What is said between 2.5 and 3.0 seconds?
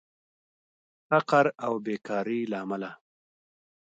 له امله